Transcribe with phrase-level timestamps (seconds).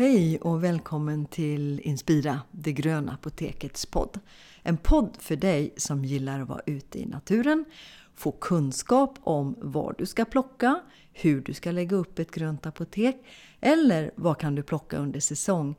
[0.00, 4.18] Hej och välkommen till Inspira, det gröna apotekets podd.
[4.62, 7.64] En podd för dig som gillar att vara ute i naturen,
[8.14, 10.80] få kunskap om var du ska plocka,
[11.12, 13.16] hur du ska lägga upp ett grönt apotek
[13.60, 15.74] eller vad kan du plocka under säsong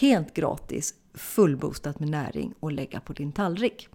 [0.00, 3.88] helt gratis, fullboostat med näring och lägga på din tallrik.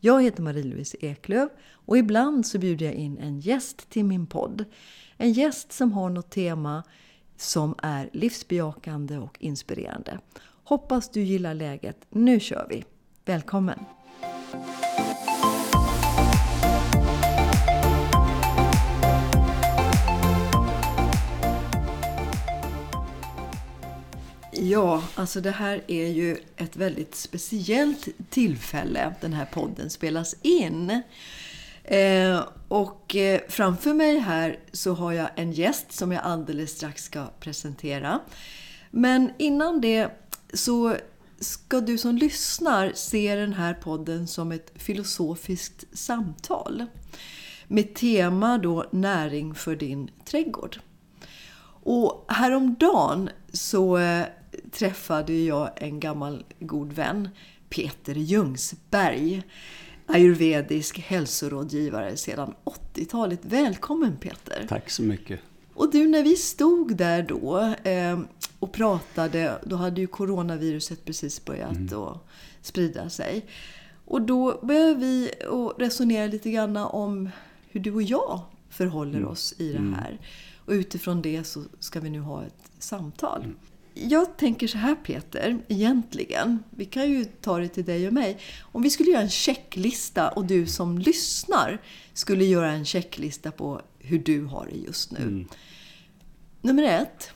[0.00, 4.64] Jag heter Marie-Louise Eklöf och ibland så bjuder jag in en gäst till min podd.
[5.16, 6.82] En gäst som har något tema
[7.40, 10.18] som är livsbejakande och inspirerande.
[10.64, 11.96] Hoppas du gillar läget.
[12.10, 12.84] Nu kör vi!
[13.24, 13.78] Välkommen!
[24.52, 31.02] Ja, alltså det här är ju ett väldigt speciellt tillfälle den här podden spelas in.
[31.90, 37.04] Eh, och eh, framför mig här så har jag en gäst som jag alldeles strax
[37.04, 38.20] ska presentera.
[38.90, 40.10] Men innan det
[40.52, 40.96] så
[41.40, 46.84] ska du som lyssnar se den här podden som ett filosofiskt samtal.
[47.66, 50.80] Med tema då näring för din trädgård.
[51.82, 54.24] Och häromdagen så eh,
[54.72, 57.28] träffade jag en gammal god vän,
[57.68, 59.42] Peter Ljungsberg
[60.08, 63.40] ayurvedisk hälsorådgivare sedan 80-talet.
[63.42, 64.66] Välkommen Peter!
[64.68, 65.40] Tack så mycket!
[65.74, 68.20] Och du, när vi stod där då eh,
[68.58, 71.98] och pratade, då hade ju coronaviruset precis börjat mm.
[71.98, 72.26] att
[72.62, 73.46] sprida sig.
[74.04, 75.30] Och då började vi
[75.78, 77.30] resonera lite grann om
[77.70, 79.28] hur du och jag förhåller mm.
[79.28, 79.94] oss i det mm.
[79.94, 80.18] här.
[80.64, 83.42] Och utifrån det så ska vi nu ha ett samtal.
[83.44, 83.56] Mm
[84.00, 86.62] jag tänker så här Peter, egentligen.
[86.70, 88.38] Vi kan ju ta det till dig och mig.
[88.60, 91.82] Om vi skulle göra en checklista och du som lyssnar
[92.12, 95.22] skulle göra en checklista på hur du har det just nu.
[95.22, 95.48] Mm.
[96.60, 97.30] Nummer ett,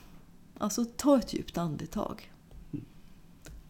[0.57, 2.31] alltså ta ett djupt andetag.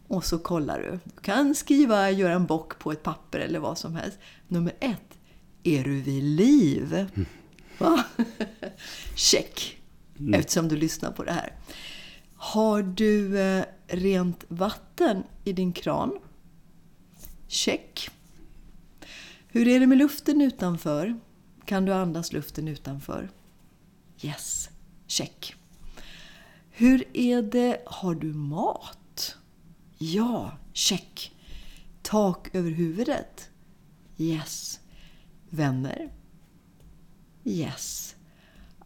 [0.08, 0.98] Och så kollar du.
[1.04, 4.18] Du kan skriva, göra en bock på ett papper eller vad som helst.
[4.48, 5.18] Nummer ett,
[5.62, 6.94] är du vid liv?
[6.94, 7.26] Mm.
[9.14, 9.80] Check!
[10.18, 10.34] Mm.
[10.34, 11.52] Eftersom du lyssnar på det här.
[12.44, 16.18] Har du eh, rent vatten i din kran?
[17.48, 18.10] Check.
[19.48, 21.20] Hur är det med luften utanför?
[21.64, 23.30] Kan du andas luften utanför?
[24.22, 24.70] Yes.
[25.06, 25.54] Check.
[26.70, 29.36] Hur är det, har du mat?
[29.98, 31.32] Ja, check.
[32.02, 33.50] Tak över huvudet?
[34.18, 34.80] Yes.
[35.50, 36.12] Vänner?
[37.44, 38.13] Yes.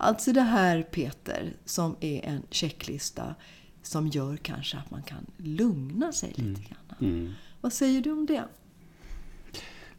[0.01, 3.35] Alltså det här Peter, som är en checklista
[3.83, 6.55] som gör kanske att man kan lugna sig lite mm.
[6.55, 7.11] grann.
[7.11, 7.33] Mm.
[7.61, 8.45] Vad säger du om det?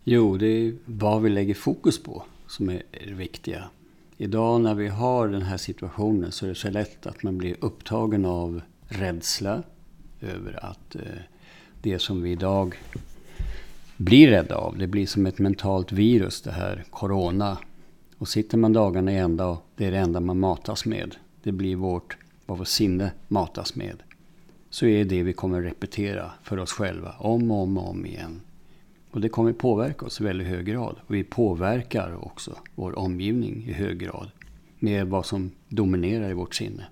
[0.04, 3.64] Jo, det är vad vi lägger fokus på som är det viktiga.
[4.18, 7.56] Idag när vi har den här situationen så är det så lätt att man blir
[7.60, 9.64] upptagen av rädsla
[10.22, 11.02] över att eh,
[11.82, 12.76] det som vi idag
[13.98, 17.58] blir rädda av, det blir som ett mentalt virus det här Corona
[18.20, 21.16] och sitter man dagarna i ända och det är det enda man matas med.
[21.44, 24.04] Det blir vårt, vad vårt sinne matas med.
[24.70, 28.42] Så är det vi kommer repetera för oss själva om och om och om igen.
[29.12, 30.96] Och det kommer påverka oss i väldigt hög grad.
[31.08, 34.32] Och vi påverkar också vår omgivning i hög grad.
[34.80, 36.86] Med vad som dominerar i vårt sinne.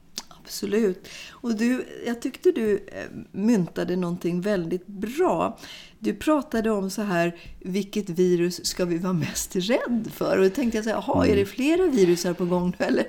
[0.48, 1.08] Absolut.
[1.32, 5.58] Och du, jag tyckte du eh, myntade någonting väldigt bra.
[6.00, 10.38] Du pratade om så här, vilket virus ska vi vara mest rädd för?
[10.38, 11.46] Och då tänkte jag så här, jaha, är det mm.
[11.46, 13.08] flera virusar på gång nu eller?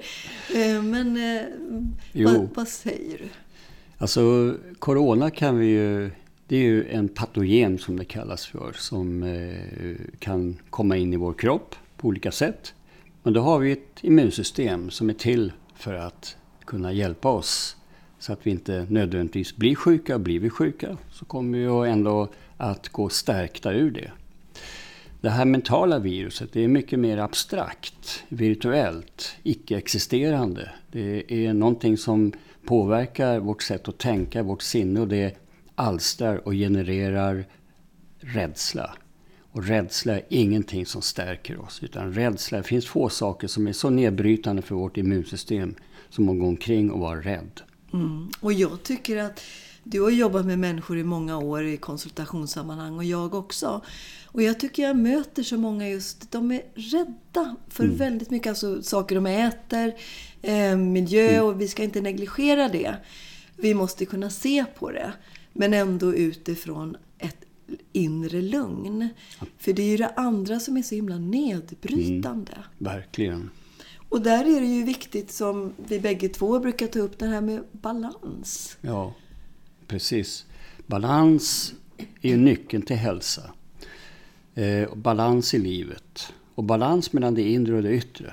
[0.55, 3.29] Eh, men eh, vad, vad, säger du?
[3.99, 6.11] Alltså, corona kan vi ju...
[6.47, 9.25] Det är ju en patogen som det kallas för, som
[10.19, 12.75] kan komma in i vår kropp på olika sätt.
[13.23, 16.37] Men då har vi ett immunsystem som är till för att
[16.69, 17.77] kunna hjälpa oss
[18.19, 20.19] så att vi inte nödvändigtvis blir sjuka.
[20.19, 24.11] Blir vi sjuka så kommer vi ändå att gå stärkta ur det.
[25.21, 30.71] Det här mentala viruset det är mycket mer abstrakt, virtuellt, icke-existerande.
[30.93, 32.33] Det är någonting som
[32.65, 35.37] påverkar vårt sätt att tänka, vårt sinne och det
[35.75, 37.45] alstrar och genererar
[38.21, 38.95] rädsla.
[39.53, 41.83] Och rädsla är ingenting som stärker oss.
[41.83, 45.75] Utan rädsla, det finns få saker som är så nedbrytande för vårt immunsystem
[46.11, 47.61] som att gå omkring och vara rädd.
[47.93, 48.31] Mm.
[48.41, 49.41] Och jag tycker att
[49.85, 53.83] du har jobbat med människor i många år i konsultationssammanhang och jag också.
[54.27, 57.97] Och jag tycker jag möter så många just, de är rädda för mm.
[57.97, 58.49] väldigt mycket.
[58.49, 59.95] Alltså saker de äter,
[60.43, 61.45] eh, miljö mm.
[61.45, 62.95] och vi ska inte negligera det.
[63.57, 65.13] Vi måste kunna se på det.
[65.53, 67.45] Men ändå utifrån ett
[67.93, 69.09] inre lugn.
[69.59, 72.53] För det är ju det andra som är så himla nedbrytande.
[72.53, 72.65] Mm.
[72.79, 73.51] Verkligen.
[74.09, 77.41] Och där är det ju viktigt, som vi bägge två brukar ta upp, det här
[77.41, 78.79] med balans.
[78.81, 79.15] Ja,
[79.87, 80.47] precis.
[80.87, 81.75] Balans
[82.23, 83.43] är ju nyckeln till hälsa.
[84.55, 86.33] Eh, balans i livet.
[86.55, 88.33] Och balans mellan det inre och det yttre.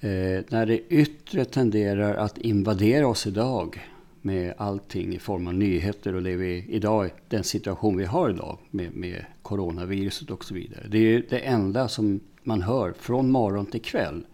[0.00, 3.80] Eh, när det yttre tenderar att invadera oss idag
[4.20, 8.58] med allting i form av nyheter och det vi idag, den situation vi har idag
[8.70, 10.86] med, med coronaviruset och så vidare.
[10.88, 14.26] Det är ju det enda som man hör från morgon till kväll.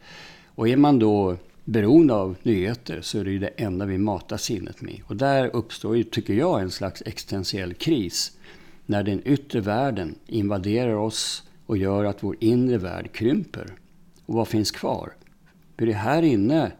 [0.59, 4.37] Och är man då beroende av nyheter så är det ju det enda vi matar
[4.37, 5.01] sinnet med.
[5.07, 8.37] Och där uppstår ju, tycker jag, en slags existentiell kris.
[8.87, 13.67] När den yttre världen invaderar oss och gör att vår inre värld krymper.
[14.27, 15.13] Och vad finns kvar?
[15.77, 16.73] För det är här inne,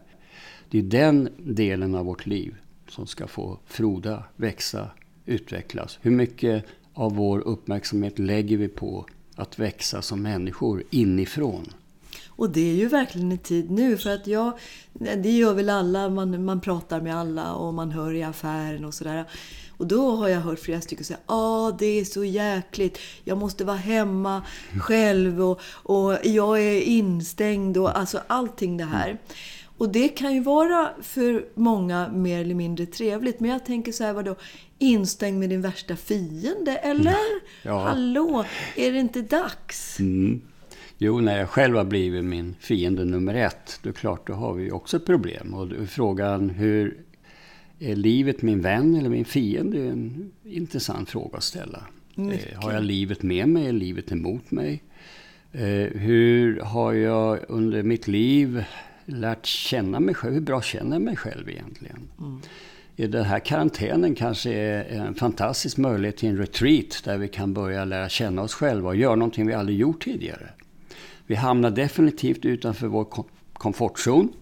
[0.69, 2.55] det är den delen av vårt liv
[2.87, 4.89] som ska få froda, växa,
[5.25, 5.99] utvecklas.
[6.01, 9.05] Hur mycket av vår uppmärksamhet lägger vi på
[9.35, 11.73] att växa som människor inifrån?
[12.39, 13.97] Och det är ju verkligen en tid nu.
[13.97, 14.59] För att jag,
[14.93, 18.93] det gör väl alla, man, man pratar med alla och man hör i affären och
[18.93, 19.25] sådär.
[19.77, 22.99] Och då har jag hört flera stycken säga ah det är så jäkligt.
[23.23, 24.43] Jag måste vara hemma
[24.79, 29.17] själv och, och jag är instängd och alltså allting det här.
[29.77, 33.39] Och det kan ju vara för många mer eller mindre trevligt.
[33.39, 34.35] Men jag tänker så här, vadå?
[34.77, 36.75] Instängd med din värsta fiende?
[36.75, 37.15] Eller?
[37.63, 37.79] Ja.
[37.83, 38.45] Hallå,
[38.75, 39.99] är det inte dags?
[39.99, 40.41] Mm.
[41.01, 44.53] Jo, när jag själv har blivit min fiende nummer ett, då är klart, då har
[44.53, 45.53] vi också problem.
[45.53, 46.97] Och frågan hur
[47.79, 49.77] är livet min vän eller min fiende?
[49.77, 51.83] är en intressant fråga att ställa.
[52.15, 52.53] Mycket.
[52.53, 54.83] Eh, har jag livet med mig eller livet emot mig?
[55.51, 58.63] Eh, hur har jag under mitt liv
[59.05, 60.33] lärt känna mig själv?
[60.33, 62.09] Hur bra känner jag mig själv egentligen?
[62.19, 62.41] Mm.
[63.11, 67.85] Den här karantänen kanske är en fantastisk möjlighet till en retreat där vi kan börja
[67.85, 70.49] lära känna oss själva och göra någonting vi aldrig gjort tidigare.
[71.29, 73.07] Vi hamnar definitivt utanför vår
[73.53, 74.33] komfortzon.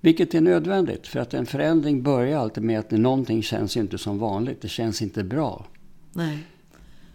[0.00, 4.18] Vilket är nödvändigt, för att en förändring börjar alltid med att någonting känns inte som
[4.18, 4.62] vanligt.
[4.62, 5.66] Det känns inte bra.
[6.12, 6.38] Nej.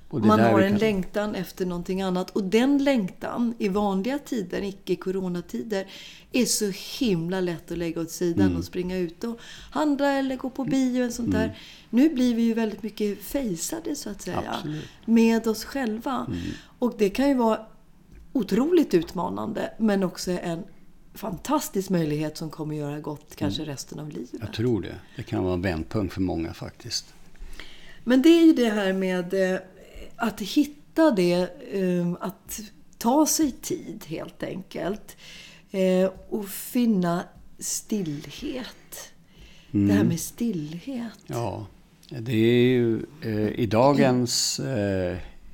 [0.10, 0.80] Man har en kan...
[0.80, 2.30] längtan efter någonting annat.
[2.30, 5.88] Och den längtan i vanliga tider, icke-coronatider,
[6.32, 8.58] är så himla lätt att lägga åt sidan mm.
[8.58, 9.40] och springa ut och
[9.72, 11.42] handla eller gå på bio och sånt mm.
[11.42, 11.58] där.
[11.90, 14.44] Nu blir vi ju väldigt mycket fejsade så att säga.
[14.48, 14.86] Absolut.
[15.06, 16.26] Med oss själva.
[16.28, 16.40] Mm.
[16.80, 17.60] Och det kan ju vara
[18.34, 20.64] otroligt utmanande men också en
[21.14, 23.72] fantastisk möjlighet som kommer göra gott kanske mm.
[23.72, 24.40] resten av livet.
[24.40, 24.96] Jag tror det.
[25.16, 27.14] Det kan vara en vändpunkt för många faktiskt.
[28.04, 29.60] Men det är ju det här med eh,
[30.16, 31.34] att hitta det,
[31.72, 32.60] eh, att
[32.98, 35.18] ta sig tid helt enkelt.
[35.72, 37.24] Eh, och finna
[37.60, 39.12] stillhet.
[39.72, 39.88] Mm.
[39.88, 41.20] Det här med stillhet.
[41.28, 41.68] Ja,
[42.10, 43.06] det är ju
[43.56, 44.60] i dagens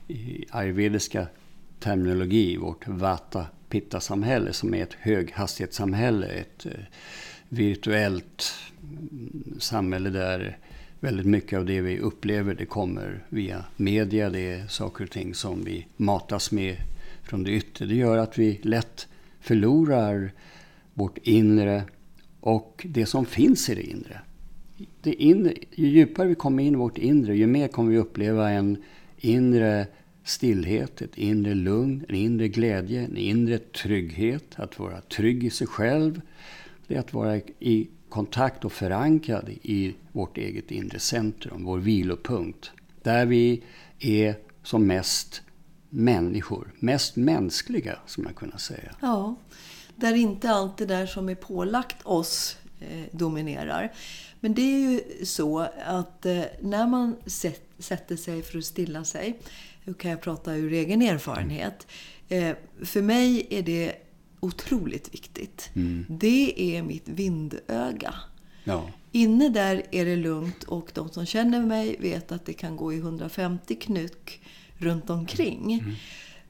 [0.07, 1.27] i ayurvediska
[1.85, 6.27] terminologi, vårt vata pitta-samhälle som är ett höghastighetssamhälle.
[6.27, 6.71] Ett eh,
[7.49, 8.53] virtuellt
[8.83, 10.57] mm, samhälle där
[10.99, 14.29] väldigt mycket av det vi upplever det kommer via media.
[14.29, 16.75] Det är saker och ting som vi matas med
[17.23, 17.85] från det yttre.
[17.85, 19.07] Det gör att vi lätt
[19.39, 20.31] förlorar
[20.93, 21.83] vårt inre
[22.39, 24.21] och det som finns i det inre.
[25.01, 28.49] Det inre ju djupare vi kommer in i vårt inre, ju mer kommer vi uppleva
[28.49, 28.83] en
[29.17, 29.87] inre
[30.25, 34.43] stillhet, ett inre lugn, en inre glädje, en inre trygghet.
[34.55, 36.21] Att vara trygg i sig själv.
[36.87, 42.71] Det är att vara i kontakt och förankrad i vårt eget inre centrum, vår vilopunkt.
[43.03, 43.63] Där vi
[43.99, 45.41] är som mest
[45.89, 48.95] människor, mest mänskliga, som man kunna säga.
[49.01, 49.35] Ja,
[49.95, 53.93] där inte allt det där som är pålagt oss eh, dominerar.
[54.39, 57.15] Men det är ju så att eh, när man
[57.79, 59.39] sätter sig för att stilla sig
[59.85, 61.87] nu kan jag prata ur egen erfarenhet.
[62.29, 63.95] Eh, för mig är det
[64.39, 65.69] otroligt viktigt.
[65.73, 66.05] Mm.
[66.09, 68.15] Det är mitt vindöga.
[68.63, 68.89] Ja.
[69.11, 72.93] Inne där är det lugnt och de som känner mig vet att det kan gå
[72.93, 74.41] i 150 knyck
[74.77, 75.73] runt omkring.
[75.73, 75.95] Mm.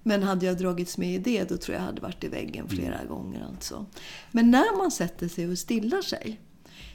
[0.03, 2.95] Men hade jag dragits med i det, då tror jag hade varit i väggen flera
[2.95, 3.07] mm.
[3.07, 3.45] gånger.
[3.49, 3.85] Alltså.
[4.31, 6.39] Men när man sätter sig och stillar sig,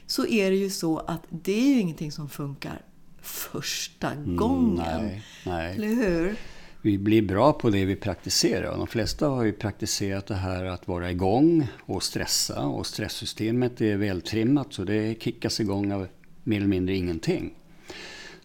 [0.05, 2.81] så är det ju så att det är ju ingenting som funkar
[3.21, 4.85] första mm, gången.
[4.85, 5.75] Mm, nej, nej.
[5.75, 6.35] Eller hur?
[6.83, 8.77] Vi blir bra på det vi praktiserar.
[8.77, 12.65] De flesta har ju praktiserat det här att vara igång och stressa.
[12.65, 16.07] Och stresssystemet är vältrimmat så det kickas igång av
[16.43, 17.53] mer eller mindre ingenting.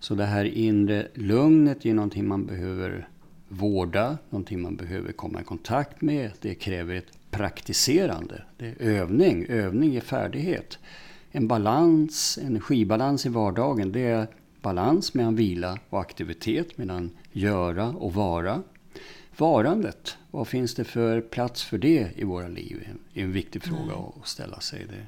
[0.00, 3.08] Så det här inre lugnet är någonting man behöver
[3.48, 6.30] vårda, någonting man behöver komma i kontakt med.
[6.40, 8.42] Det kräver ett praktiserande.
[8.56, 9.46] Det är övning.
[9.48, 10.78] Övning är färdighet.
[11.30, 14.26] En balans, energibalans i vardagen, det är
[14.62, 18.62] balans mellan vila och aktivitet, mellan göra och vara.
[19.36, 20.16] varandet.
[20.30, 22.88] Vad finns det för plats för det i våra liv?
[23.12, 24.04] Det är en viktig fråga mm.
[24.20, 24.86] att ställa sig.
[24.90, 25.06] Det.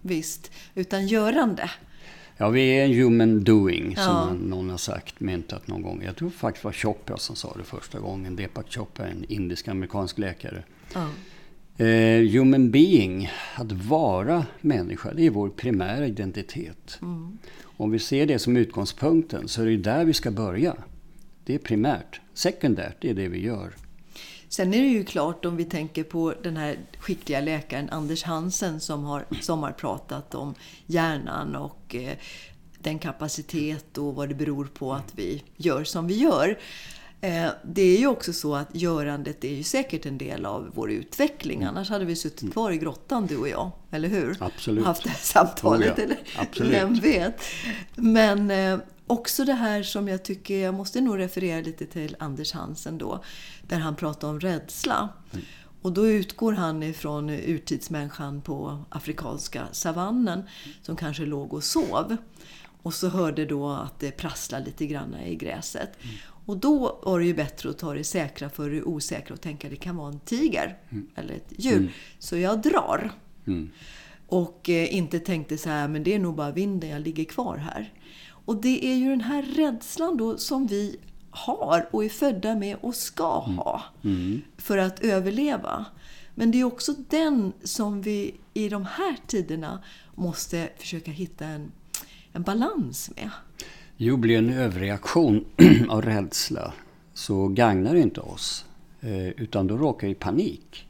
[0.00, 1.70] Visst, utan görande.
[2.36, 4.32] Ja, vi är en human doing, som ja.
[4.32, 6.02] någon har sagt, myntat någon gång.
[6.02, 8.36] Jag tror faktiskt det var Chopra som sa det första gången.
[8.36, 10.62] Deepak Chopra, en indisk-amerikansk läkare.
[10.94, 11.08] Ja.
[11.76, 16.98] Eh, human being, att vara människa, det är vår primära identitet.
[17.02, 17.38] Mm.
[17.62, 20.76] Om vi ser det som utgångspunkten så är det där vi ska börja.
[21.44, 22.20] Det är primärt.
[22.34, 23.74] Sekundärt, det är det vi gör.
[24.48, 28.80] Sen är det ju klart om vi tänker på den här skickliga läkaren Anders Hansen
[28.80, 30.54] som har sommarpratat om
[30.86, 32.12] hjärnan och eh,
[32.78, 36.58] den kapacitet och vad det beror på att vi gör som vi gör.
[37.24, 40.90] Eh, det är ju också så att görandet är ju säkert en del av vår
[40.90, 41.62] utveckling.
[41.62, 41.68] Mm.
[41.68, 42.52] Annars hade vi suttit mm.
[42.52, 43.70] kvar i grottan du och jag.
[43.90, 44.36] Eller hur?
[44.40, 44.84] Absolut.
[44.84, 45.98] Haft det här samtalet.
[45.98, 46.04] Oh ja.
[46.04, 46.18] eller?
[46.36, 46.72] Absolut.
[46.72, 47.42] Vem vet?
[47.94, 52.52] Men eh, också det här som jag tycker, jag måste nog referera lite till Anders
[52.52, 53.24] Hansen då.
[53.62, 55.08] Där han pratar om rädsla.
[55.32, 55.44] Mm.
[55.82, 60.42] Och då utgår han ifrån urtidsmänniskan på afrikanska savannen.
[60.82, 62.16] Som kanske låg och sov.
[62.82, 65.90] Och så hörde då att det prasslade lite grann i gräset.
[66.02, 66.16] Mm.
[66.46, 69.66] Och då var det ju bättre att ta det säkra för det osäkra och tänka
[69.66, 71.06] att det kan vara en tiger mm.
[71.14, 71.76] eller ett djur.
[71.76, 71.88] Mm.
[72.18, 73.12] Så jag drar.
[73.46, 73.70] Mm.
[74.26, 77.56] Och eh, inte tänkte så här, men det är nog bara vinden, jag ligger kvar
[77.56, 77.92] här.
[78.26, 80.96] Och det är ju den här rädslan då som vi
[81.30, 83.58] har och är födda med och ska mm.
[83.58, 84.42] ha mm.
[84.56, 85.84] för att överleva.
[86.34, 89.82] Men det är också den som vi i de här tiderna
[90.14, 91.72] måste försöka hitta en,
[92.32, 93.30] en balans med.
[93.96, 95.44] Jo, blir en överreaktion
[95.88, 96.72] av rädsla
[97.12, 98.64] så gagnar det inte oss.
[99.00, 100.86] Eh, utan då råkar vi i panik.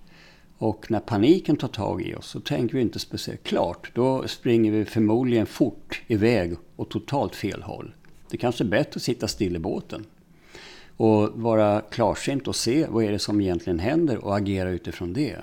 [0.58, 3.90] Och när paniken tar tag i oss så tänker vi inte speciellt klart.
[3.94, 7.94] Då springer vi förmodligen fort iväg åt totalt fel håll.
[8.30, 10.04] Det kanske är bättre att sitta still i båten
[10.96, 15.36] och vara klarsynt och se vad är det som egentligen händer och agera utifrån det.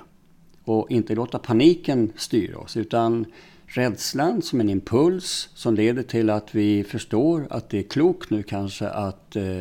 [0.63, 3.25] Och inte låta paniken styra oss utan
[3.73, 8.43] rädslan som en impuls som leder till att vi förstår att det är klokt nu
[8.43, 9.59] kanske att eh,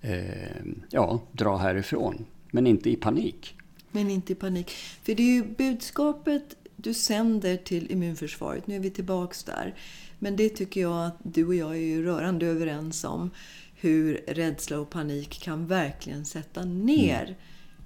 [0.00, 0.56] eh,
[0.90, 2.24] ja, dra härifrån.
[2.50, 3.54] Men inte i panik.
[3.90, 4.70] Men inte i panik.
[5.02, 8.66] För det är ju budskapet du sänder till immunförsvaret.
[8.66, 9.74] Nu är vi tillbaks där.
[10.18, 13.30] Men det tycker jag att du och jag är ju rörande överens om.
[13.74, 17.34] Hur rädsla och panik kan verkligen sätta ner mm.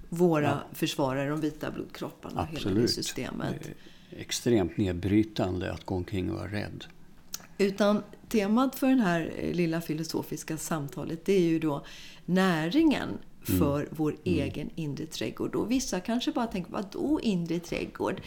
[0.09, 0.63] våra ja.
[0.73, 3.69] försvarare, de vita blodkropparna och hela det systemet
[4.17, 6.85] extremt nedbrytande att gå omkring och vara rädd.
[7.57, 11.85] Utan temat för det här lilla filosofiska samtalet det är ju då
[12.25, 13.09] näringen
[13.47, 13.59] mm.
[13.59, 13.93] för mm.
[13.95, 15.55] vår egen inre trädgård.
[15.55, 18.21] Och vissa kanske bara tänker, vad då inre trädgård?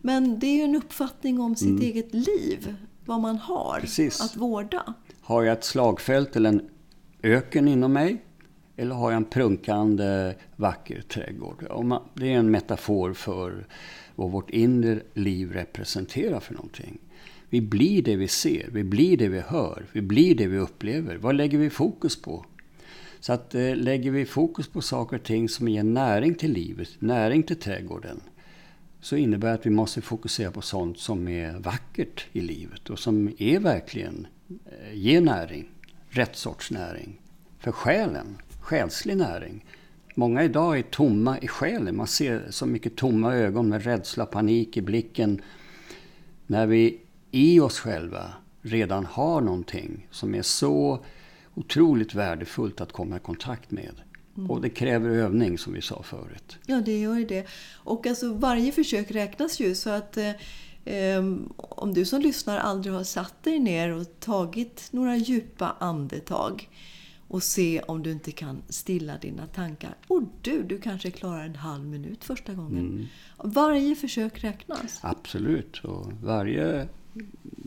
[0.00, 1.82] Men det är ju en uppfattning om sitt mm.
[1.82, 4.20] eget liv, vad man har Precis.
[4.20, 4.94] att vårda.
[5.20, 6.68] Har jag ett slagfält eller en
[7.22, 8.24] öken inom mig?
[8.76, 11.66] Eller har jag en prunkande vacker trädgård?
[12.14, 13.66] Det är en metafor för
[14.20, 16.98] vad vårt inre liv representerar för någonting.
[17.48, 21.16] Vi blir det vi ser, vi blir det vi hör, vi blir det vi upplever.
[21.16, 22.44] Vad lägger vi fokus på?
[23.20, 26.88] Så att eh, lägger vi fokus på saker och ting som ger näring till livet,
[26.98, 28.20] näring till trädgården,
[29.00, 32.98] så innebär det att vi måste fokusera på sånt som är vackert i livet och
[32.98, 35.68] som är verkligen eh, ger näring,
[36.08, 37.20] rätt sorts näring.
[37.58, 39.64] För själen, själslig näring.
[40.14, 41.96] Många idag är tomma i själen.
[41.96, 45.42] Man ser så mycket tomma ögon med rädsla, panik i blicken.
[46.46, 47.00] När vi
[47.30, 51.04] i oss själva redan har någonting som är så
[51.54, 54.00] otroligt värdefullt att komma i kontakt med.
[54.36, 54.50] Mm.
[54.50, 56.58] Och det kräver övning som vi sa förut.
[56.66, 57.46] Ja, det gör det.
[57.74, 59.74] Och alltså varje försök räknas ju.
[59.74, 60.30] Så att eh,
[60.84, 66.68] ehm, om du som lyssnar aldrig har satt dig ner och tagit några djupa andetag
[67.30, 69.94] och se om du inte kan stilla dina tankar.
[70.06, 72.86] Och du, du kanske klarar en halv minut första gången.
[72.86, 73.06] Mm.
[73.36, 74.98] Varje försök räknas.
[75.02, 75.84] Absolut.
[75.84, 76.88] Och varje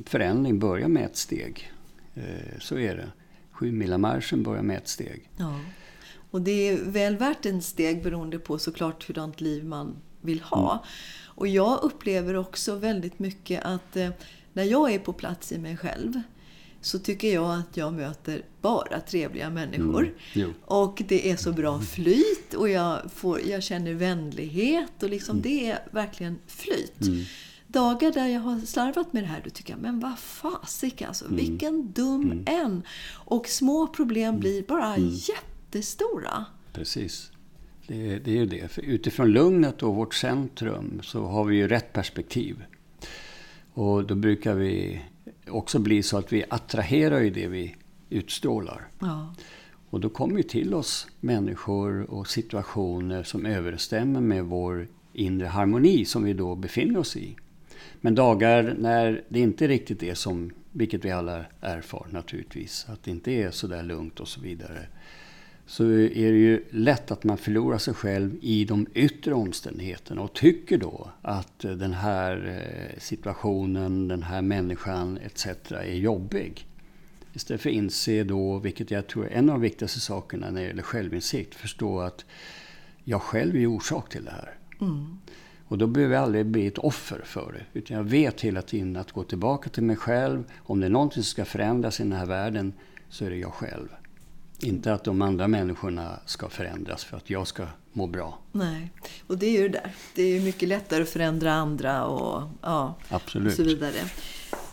[0.06, 1.72] förändring börjar med ett steg.
[2.14, 3.12] Eh, så är det.
[3.52, 5.30] Sjumilamarschen börjar med ett steg.
[5.38, 5.60] Ja.
[6.32, 10.72] Och det är väl värt en steg beroende på såklart hurdant liv man vill ha.
[10.72, 10.84] Mm.
[11.26, 14.10] Och jag upplever också väldigt mycket att eh,
[14.54, 16.22] när jag är på plats i mig själv
[16.86, 20.14] så tycker jag att jag möter bara trevliga människor.
[20.36, 20.54] Mm.
[20.62, 25.42] Och det är så bra flyt och jag, får, jag känner vänlighet och liksom mm.
[25.42, 27.02] det är verkligen flyt.
[27.02, 27.24] Mm.
[27.68, 31.26] Dagar där jag har slarvat med det här, då tycker jag, men vad fasiken alltså,
[31.26, 31.38] mm.
[31.38, 32.44] vilken dum mm.
[32.48, 32.84] en!
[33.14, 34.40] Och små problem mm.
[34.40, 36.46] blir bara jättestora.
[36.74, 37.32] Precis.
[37.88, 38.72] Det, det är ju det.
[38.72, 42.64] För utifrån lugnet och vårt centrum så har vi ju rätt perspektiv.
[43.74, 45.02] Och då brukar vi
[45.50, 47.76] också bli så att vi attraherar ju det vi
[48.10, 48.88] utstrålar.
[49.00, 49.36] Ja.
[49.90, 56.06] Och då kommer ju till oss människor och situationer som överensstämmer med vår inre harmoni
[56.06, 57.36] som vi då befinner oss i.
[58.02, 63.12] Men dagar när det inte riktigt är som, vilket vi alla erfar naturligtvis, att det
[63.12, 64.88] inte är så där lugnt och så vidare.
[65.66, 70.34] Så är det ju lätt att man förlorar sig själv i de yttre omständigheterna och
[70.34, 75.48] tycker då att den här eh, situationen, den här människan etc.
[75.72, 76.68] är jobbig.
[77.34, 80.62] Istället för att inse då, vilket jag tror är en av de viktigaste sakerna när
[80.62, 82.26] det gäller självinsikt, förstå att
[83.04, 84.54] jag själv är orsak till det här.
[84.82, 85.18] Mm.
[85.68, 87.80] Och då behöver jag aldrig bli ett offer för det.
[87.80, 90.44] Utan jag vet hela tiden att gå tillbaka till mig själv.
[90.58, 92.74] Om det är någonting som ska förändras i den här världen
[93.10, 93.88] så är det jag själv.
[94.64, 98.40] Inte att de andra människorna ska förändras för att jag ska må bra.
[98.52, 98.92] Nej,
[99.28, 99.92] och det är ju det där.
[100.16, 103.52] Det är ju mycket lättare att förändra andra och, ja, Absolut.
[103.52, 104.10] och så vidare.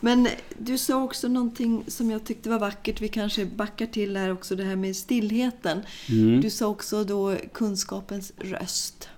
[0.00, 0.28] Men
[0.58, 3.00] du sa också någonting som jag tyckte var vackert.
[3.00, 5.82] Vi kanske backar till här också, det här med stillheten.
[6.08, 6.40] Mm.
[6.40, 9.08] Du sa också då kunskapens röst.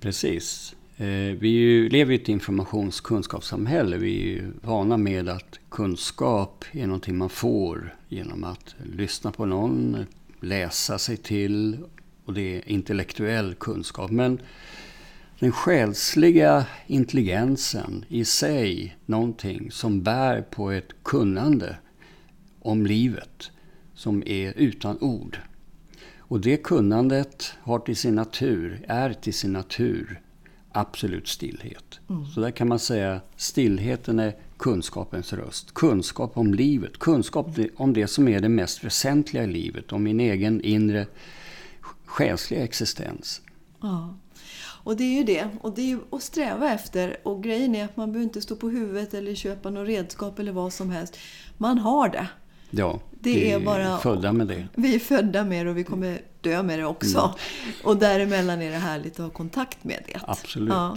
[0.00, 0.74] Precis.
[0.96, 1.06] Eh,
[1.38, 3.96] vi lever i ett informationskunskapssamhälle.
[3.96, 10.06] Vi är vana med att kunskap är någonting man får genom att lyssna på någon,
[10.40, 11.78] läsa sig till
[12.24, 14.10] och det är intellektuell kunskap.
[14.10, 14.40] Men
[15.38, 21.76] den själsliga intelligensen i sig någonting som bär på ett kunnande
[22.60, 23.50] om livet
[23.94, 25.38] som är utan ord.
[26.18, 30.20] Och det kunnandet har till sin natur, är till sin natur
[30.72, 32.00] absolut stillhet.
[32.08, 32.26] Mm.
[32.26, 35.74] Så där kan man säga stillheten är kunskapens röst.
[35.74, 37.46] Kunskap om livet, kunskap
[37.76, 41.06] om det som är det mest väsentliga i livet, om min egen inre
[42.04, 43.40] själsliga existens.
[43.80, 44.14] Ja.
[44.82, 45.48] Och det är ju det.
[45.60, 47.16] Och det är ju att sträva efter.
[47.22, 50.52] Och grejen är att man behöver inte stå på huvudet eller köpa något redskap eller
[50.52, 51.18] vad som helst.
[51.56, 52.28] Man har det.
[52.70, 54.68] Ja, det vi är, bara, födda med det.
[54.74, 57.18] Vi är födda med det och vi kommer dö med det också.
[57.18, 57.74] Mm.
[57.84, 60.20] Och däremellan är det härligt att ha kontakt med det.
[60.22, 60.68] Absolut.
[60.68, 60.96] Ja.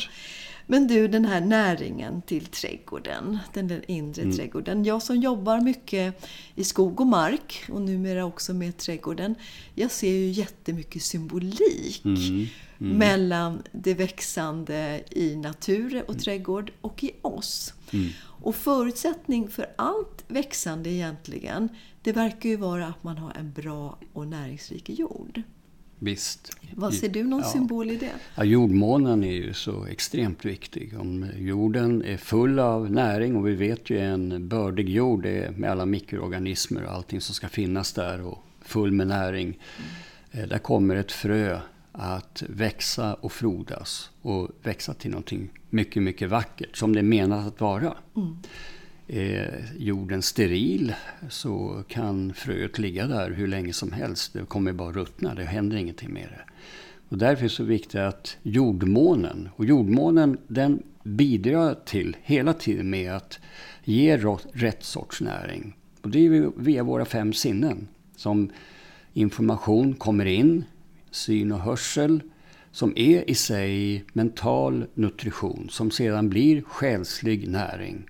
[0.66, 4.38] Men du, den här näringen till trädgården, den där inre mm.
[4.38, 4.86] trädgården.
[4.86, 6.26] Jag som jobbar mycket
[6.56, 9.36] i skog och mark och numera också med trädgården.
[9.76, 12.48] Jag ser ju jättemycket symbolik mm.
[12.80, 12.98] Mm.
[12.98, 16.22] mellan det växande i natur och mm.
[16.22, 17.74] trädgård och i oss.
[18.44, 21.70] Och förutsättning för allt växande egentligen,
[22.02, 25.42] det verkar ju vara att man har en bra och näringsrik jord.
[26.00, 26.58] Visst.
[26.76, 27.46] Vad ser du någon ja.
[27.46, 28.12] symbol i det?
[28.36, 31.00] Ja, jordmånen är ju så extremt viktig.
[31.00, 35.72] Om jorden är full av näring och vi vet ju en bördig jord är med
[35.72, 39.60] alla mikroorganismer och allting som ska finnas där och full med näring.
[40.34, 40.50] Mm.
[40.50, 41.60] Där kommer ett frö
[41.94, 47.48] att växa och frodas och växa till någonting mycket, mycket vackert som det är menat
[47.48, 47.94] att vara.
[48.16, 48.38] Mm.
[49.08, 50.94] Är jorden steril
[51.30, 54.34] så kan fröet ligga där hur länge som helst.
[54.34, 56.54] Det kommer bara ruttna, det händer ingenting med det.
[57.10, 62.90] Och därför är det så viktigt att jordmånen, och jordmånen den bidrar till hela tiden
[62.90, 63.40] med att
[63.84, 64.18] ge
[64.54, 65.76] rätt sorts näring.
[66.02, 68.52] Och det är via våra fem sinnen som
[69.14, 70.66] information kommer in,
[71.14, 72.22] syn och hörsel,
[72.72, 78.06] som är i sig mental nutrition som sedan blir själslig näring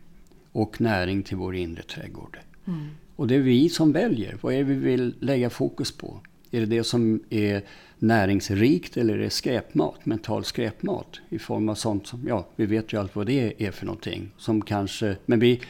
[0.52, 2.39] och näring till vår inre trädgård.
[2.68, 2.88] Mm.
[3.16, 4.38] Och det är vi som väljer.
[4.42, 6.20] Vad är det vi vill lägga fokus på?
[6.52, 7.62] Är det det som är
[8.00, 12.94] näringsrikt eller är det skräpmat, mental skräpmat i form av sånt som, ja, vi vet
[12.94, 14.32] ju allt vad det är för någonting.
[14.38, 15.62] Som kanske, men vi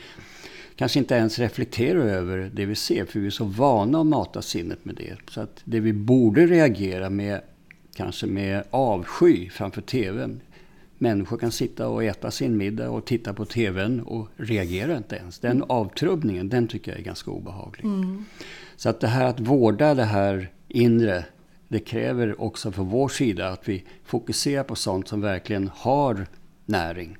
[0.76, 4.42] kanske inte ens reflekterar över det vi ser för vi är så vana att mata
[4.42, 5.18] sinnet med det.
[5.32, 7.42] Så att det vi borde reagera med,
[7.96, 10.42] kanske med avsky framför TVn,
[10.98, 15.40] människor kan sitta och äta sin middag och titta på TVn och reagera inte ens.
[15.40, 15.70] Den mm.
[15.70, 17.86] avtrubbningen, den tycker jag är ganska obehaglig.
[17.86, 18.26] Mm.
[18.76, 21.26] Så att det här att vårda det här inre,
[21.68, 26.28] det kräver också från vår sida att vi fokuserar på sånt som verkligen har
[26.66, 27.18] näring.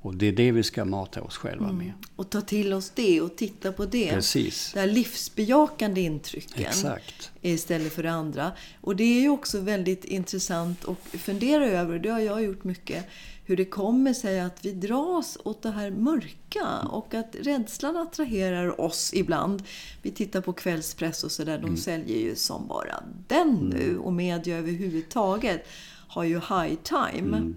[0.00, 1.78] Och det är det vi ska mata oss själva mm.
[1.78, 1.92] med.
[2.16, 4.10] Och ta till oss det och titta på det.
[4.10, 4.70] Precis.
[4.74, 6.66] Det här livsbejakande intrycken.
[6.66, 7.30] Exakt.
[7.42, 8.52] Istället för det andra.
[8.80, 13.04] Och det är ju också väldigt intressant att fundera över, det har jag gjort mycket,
[13.44, 18.80] hur det kommer sig att vi dras åt det här mörka och att rädslan attraherar
[18.80, 19.62] oss ibland.
[20.02, 21.76] Vi tittar på kvällspress och sådär, de mm.
[21.76, 24.00] säljer ju som bara den nu mm.
[24.00, 25.68] och media överhuvudtaget
[26.08, 27.36] har ju high time.
[27.36, 27.56] Mm.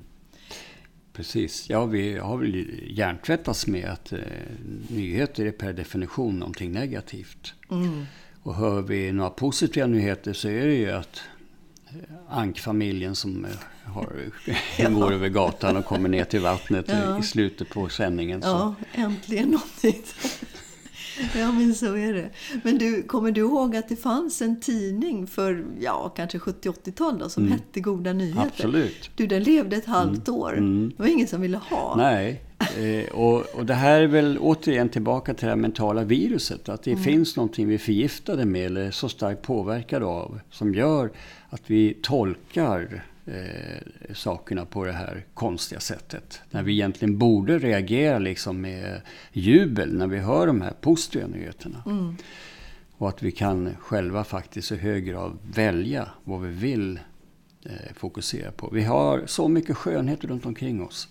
[1.13, 1.69] Precis.
[1.69, 4.19] Ja, vi har väl hjärntvättats med att eh,
[4.87, 7.53] nyheter är per definition någonting negativt.
[7.71, 8.05] Mm.
[8.43, 11.21] Och hör vi några positiva nyheter så är det ju att
[11.87, 11.95] eh,
[12.29, 13.51] ankfamiljen som eh,
[13.83, 14.09] har,
[14.77, 14.89] ja.
[14.89, 17.19] går över gatan och kommer ner till vattnet ja.
[17.19, 18.41] i slutet på sändningen.
[18.41, 18.47] Så.
[18.47, 20.03] Ja, äntligen någonting.
[21.35, 22.29] Ja, men så är det.
[22.63, 27.29] Men du, kommer du ihåg att det fanns en tidning för, ja, kanske 70-80-tal då,
[27.29, 27.53] som Mm.
[27.53, 28.41] hette Goda Nyheter?
[28.47, 29.09] Absolut.
[29.15, 30.57] Du, den levde ett halvt år.
[30.57, 30.93] Mm.
[30.97, 31.95] Det var ingen som ville ha.
[31.97, 36.69] Nej, eh, och, och det här är väl återigen tillbaka till det här mentala viruset.
[36.69, 41.11] Att det finns någonting vi är förgiftade med eller så starkt påverkade av som gör
[41.49, 46.41] att vi tolkar eh, sakerna på det här konstiga sättet.
[46.49, 51.83] När vi egentligen borde reagera liksom med jubel när vi hör de här positiva nyheterna.
[51.85, 52.15] Mm.
[52.97, 56.99] Och att vi kan själva faktiskt i hög grad välja vad vi vill
[57.65, 58.69] eh, fokusera på.
[58.73, 61.07] Vi har så mycket skönhet runt omkring oss.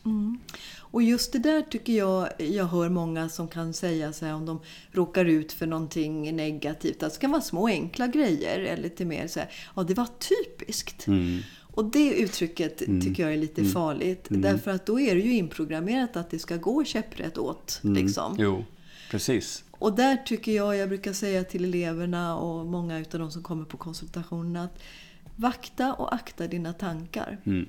[0.78, 4.46] Och just det där tycker jag, jag hör många som kan säga så här om
[4.46, 4.60] de
[4.92, 7.02] råkar ut för någonting negativt.
[7.02, 10.08] Att det kan vara små enkla grejer eller lite mer så här, ja det var
[10.28, 11.06] typiskt.
[11.06, 11.40] Mm.
[11.74, 13.72] Och det uttrycket tycker jag är lite Mm.
[13.72, 14.26] farligt.
[14.28, 17.80] Därför att då är det ju inprogrammerat att det ska gå käpprätt åt.
[17.84, 18.04] Mm.
[18.04, 18.36] Liksom.
[18.38, 18.64] Jo,
[19.10, 19.64] precis.
[19.70, 23.64] Och där tycker jag, jag brukar säga till eleverna och många utav de som kommer
[23.64, 24.78] på konsultationen att
[25.36, 27.38] vakta och akta dina tankar.
[27.44, 27.66] Mm.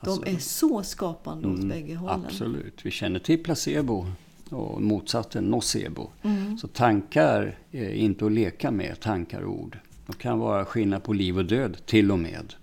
[0.00, 2.24] De är så skapande åt Mm, bägge hållen.
[2.26, 2.86] Absolut.
[2.86, 4.06] Vi känner till placebo
[4.50, 6.10] och motsatsen nocebo.
[6.22, 6.58] Mm.
[6.58, 9.78] Så tankar är inte att leka med, tankar och ord.
[10.06, 12.54] De kan vara skillnad på liv och död, till och med.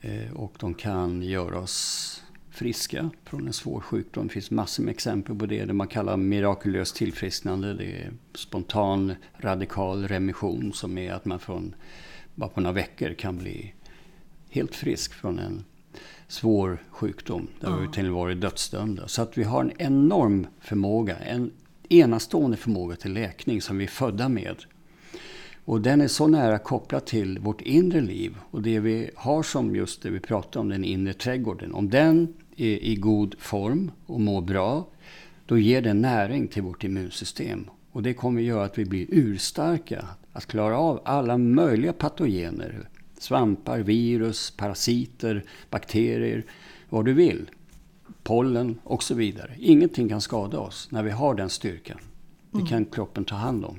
[0.00, 4.26] Eh, Och de kan göra oss friska från en svår sjukdom.
[4.26, 5.64] Det finns massor med exempel på det.
[5.64, 7.74] Det man kallar mirakulöst tillfrisknande.
[7.74, 11.74] Det är spontan radikal remission som är att man från
[12.34, 13.74] bara på några veckor kan bli
[14.50, 15.64] helt frisk från en
[16.28, 17.76] svår sjukdom där Ja.
[17.76, 19.08] vi till och med varit dödsdömda.
[19.08, 21.50] Så att vi har en enorm förmåga, en
[21.88, 24.56] enastående förmåga till läkning som vi är födda med.
[25.64, 29.76] Och den är så nära kopplad till vårt inre liv och det vi har som
[29.76, 31.74] just det vi pratar om, den inre trädgården.
[31.74, 34.86] Om den är i god form och mår bra,
[35.46, 37.70] då ger den näring till vårt immunsystem.
[37.92, 42.88] Och det kommer göra att vi blir urstarka, att klara av alla möjliga patogener.
[43.18, 46.44] Svampar, virus, parasiter, bakterier,
[46.88, 47.50] vad du vill.
[48.22, 49.54] Pollen och så vidare.
[49.58, 51.98] Ingenting kan skada oss när vi har den styrkan.
[52.50, 53.78] Det kan kroppen ta hand om.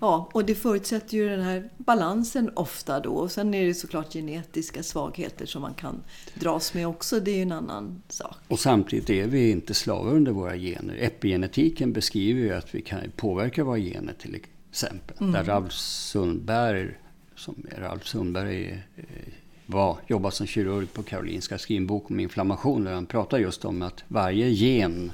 [0.00, 3.10] Ja, och det förutsätter ju den här balansen ofta då.
[3.10, 6.02] Och sen är det såklart genetiska svagheter som man kan
[6.34, 7.20] dras med också.
[7.20, 8.36] Det är ju en annan sak.
[8.48, 10.96] Och samtidigt är vi inte slavar under våra gener.
[11.00, 14.38] Epigenetiken beskriver ju att vi kan påverka våra gener till
[14.70, 15.32] exempel.
[15.32, 16.98] Där Ralf Sundberg,
[17.36, 19.04] som Ralf Sundberg eh,
[19.66, 23.64] var, jobbar som kirurg på Karolinska, skrev en bok om inflammation där han pratar just
[23.64, 25.12] om att varje gen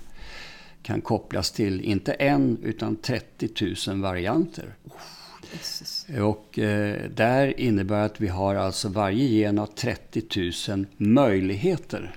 [0.87, 4.75] kan kopplas till inte en utan 30 000 varianter.
[5.53, 6.07] Jesus.
[6.21, 10.23] Och eh, där innebär att vi har alltså varje gen har 30
[10.71, 12.17] 000 möjligheter.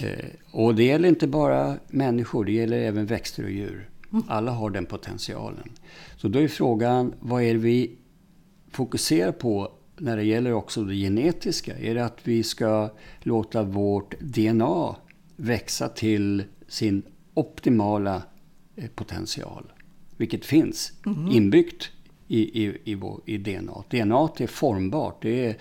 [0.00, 3.88] Eh, och det gäller inte bara människor, det gäller även växter och djur.
[4.28, 5.70] Alla har den potentialen.
[6.16, 7.96] Så då är frågan, vad är det vi
[8.70, 11.78] fokuserar på när det gäller också det genetiska?
[11.78, 12.90] Är det att vi ska
[13.20, 14.96] låta vårt DNA
[15.36, 17.02] växa till sin
[17.36, 18.22] optimala
[18.76, 19.72] eh, potential?
[20.16, 20.92] Vilket finns
[21.30, 21.90] inbyggt
[22.28, 23.84] i, i, i, vår, i DNA.
[23.90, 25.22] DNA är formbart.
[25.22, 25.56] Det är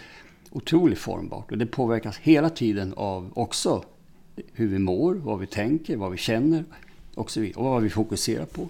[0.52, 1.52] otroligt formbart.
[1.52, 3.84] Och det påverkas hela tiden av också
[4.54, 6.64] hur vi mår, vad vi tänker, vad vi känner
[7.16, 7.64] och så vidare.
[7.64, 8.68] Och vad vi fokuserar på.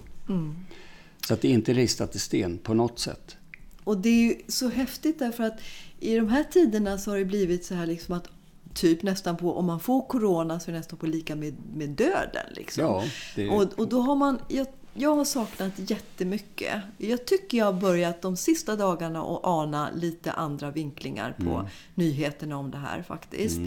[1.26, 3.36] Så att det är inte ristat i sten på något sätt.
[3.84, 5.60] Och det är ju så häftigt därför att
[6.00, 8.28] i de här tiderna så har det blivit så här liksom att
[8.76, 11.88] typ nästan på, om man får corona så är det nästan på lika med, med
[11.88, 12.46] döden.
[12.56, 12.84] Liksom.
[12.84, 13.04] Ja,
[13.36, 16.74] det- och, och då har man, jag, jag har saknat jättemycket.
[16.98, 21.66] Jag tycker jag har börjat de sista dagarna att ana lite andra vinklingar på Mm.
[21.94, 23.58] nyheterna om det här faktiskt.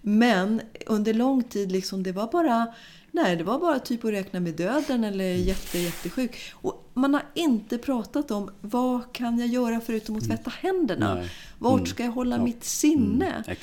[0.00, 2.66] Men under lång tid, liksom, det var bara
[3.14, 6.36] Nej, det var bara typ att räkna med döden eller jätte, jättesjuk.
[6.52, 11.06] Och man har inte pratat om vad kan jag göra förutom att tvätta händerna?
[11.10, 11.18] Mm.
[11.22, 11.30] Nej.
[11.58, 11.86] Vart Mm.
[11.86, 12.44] ska jag hålla Ja.
[12.44, 13.44] mitt sinne?
[13.46, 13.56] Mm.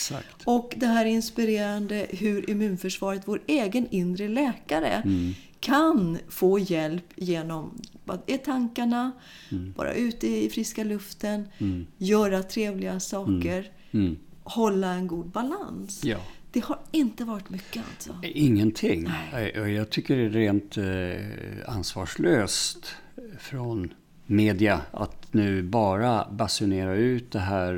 [0.45, 5.33] Och det här inspirerande hur immunförsvaret, vår egen inre läkare, Mm.
[5.59, 9.11] kan få hjälp genom vad är tankarna,
[9.51, 9.73] Mm.
[9.77, 11.47] vara ute i friska luften,
[11.97, 14.17] göra trevliga saker, Mm.
[14.43, 16.01] hålla en god balans.
[16.03, 16.17] Ja.
[16.51, 18.15] Det har inte varit mycket alltså.
[18.23, 19.09] Ingenting.
[19.55, 22.95] Jag, jag tycker det är rent eh, ansvarslöst
[23.39, 23.93] från
[24.25, 27.73] media att nu bara basunera ut det här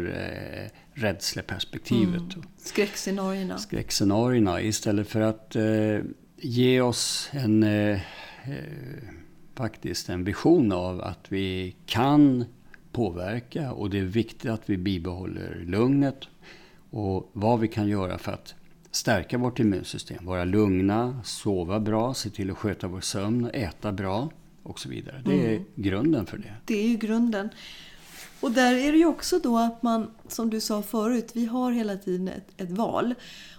[0.66, 2.38] eh, rädsleperspektivet.
[2.38, 3.58] och Skräckscenarierna.
[3.58, 6.00] skräckscenarierna istället för att eh,
[6.38, 8.00] ge oss en, eh,
[9.56, 12.46] faktiskt en vision av att vi kan
[12.92, 16.28] påverka och det är viktigt att vi bibehåller lugnet
[16.90, 18.56] och vad vi kan göra för att
[18.92, 20.26] stärka vårt immunsystem.
[20.26, 24.30] Vara lugna, sova bra, se till att sköta vår sömn, äta bra
[24.64, 25.22] och så vidare.
[25.26, 25.64] Det är Mm.
[25.76, 26.54] grunden för det.
[26.66, 27.50] Det är ju grunden.
[28.40, 31.72] Och där är det ju också då att man, som du sa förut, vi har
[31.72, 33.14] hela tiden ett, ett val.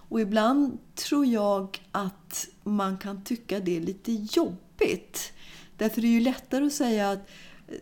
[0.09, 5.33] Och ibland tror jag att man kan tycka det är lite jobbigt.
[5.77, 7.29] Därför är det ju lättare att säga att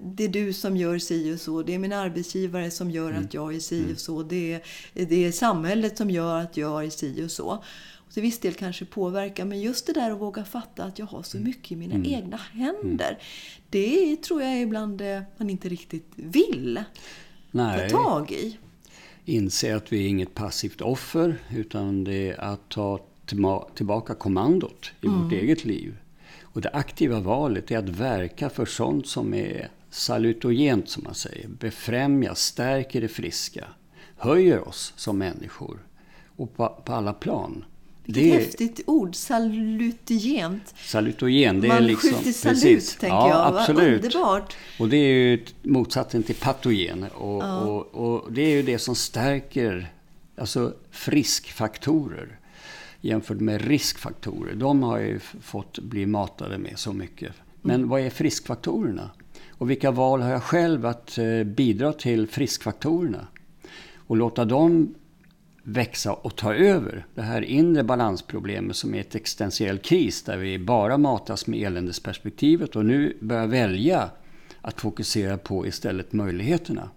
[0.01, 1.61] det är du som gör si och så.
[1.63, 4.23] Det är min arbetsgivare som gör att jag är si och så.
[4.23, 4.61] Det är,
[5.05, 7.63] det är samhället som gör att jag är si och så.
[8.11, 11.05] Och till viss del kanske påverkar, men just det där att våga fatta att jag
[11.05, 13.17] har så mycket i mina egna händer.
[13.69, 16.83] Det tror jag är ibland det man inte riktigt vill
[17.51, 18.57] ta Nej, tag i.
[19.25, 22.99] inse att vi är inget passivt offer utan det är att ta
[23.75, 25.97] tillbaka kommandot i vårt eget liv.
[26.41, 31.47] Och det aktiva valet är att verka för sånt som är salutogent som man säger.
[31.47, 33.67] Befrämja, stärker det friska,
[34.17, 35.79] höjer oss som människor
[36.35, 37.65] och på, på alla plan.
[38.03, 40.73] Vilket det är häftigt ord, salutogent.
[40.77, 41.61] salutogen.
[41.61, 42.95] Det är Man liksom, skjuter salut, precis.
[42.95, 43.57] tänker ja, jag.
[43.57, 44.03] Absolut.
[44.03, 44.55] underbart.
[44.79, 47.03] Och det är ju motsatsen till patogen.
[47.03, 49.93] Och, och, och det är ju det som stärker
[50.37, 52.39] alltså friskfaktorer
[53.01, 54.55] jämfört med riskfaktorer.
[54.55, 57.33] De har ju fått bli matade med så mycket.
[57.61, 59.09] Men vad är friskfaktorerna?
[59.61, 63.27] Och vilka val har jag själv att eh, bidra till friskfaktorerna?
[63.95, 64.95] Och låta dem
[65.63, 70.59] växa och ta över det här inre balansproblemet som är ett existentiell kris där vi
[70.59, 74.09] bara matas med eländesperspektivet och nu börjar välja
[74.61, 76.89] att fokusera på istället möjligheterna